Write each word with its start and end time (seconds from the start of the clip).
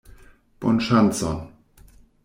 Bonŝancon! 0.65 1.39